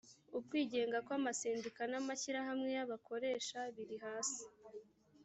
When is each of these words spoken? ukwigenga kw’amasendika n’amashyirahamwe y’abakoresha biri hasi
ukwigenga 0.39 0.97
kw’amasendika 1.05 1.81
n’amashyirahamwe 1.91 2.69
y’abakoresha 2.77 3.59
biri 3.75 3.97
hasi 4.05 4.43